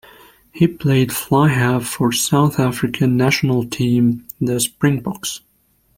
[0.51, 5.41] He played flyhalf for the South African national team, the Springboks.